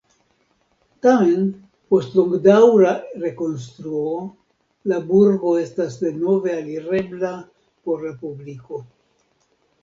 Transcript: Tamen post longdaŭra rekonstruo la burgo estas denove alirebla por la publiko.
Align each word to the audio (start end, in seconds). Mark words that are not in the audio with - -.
Tamen 1.07 1.49
post 1.93 2.15
longdaŭra 2.19 2.93
rekonstruo 3.25 4.15
la 4.93 4.97
burgo 5.11 5.53
estas 5.65 5.99
denove 6.05 6.57
alirebla 6.63 7.31
por 7.85 8.09
la 8.09 8.17
publiko. 8.25 8.83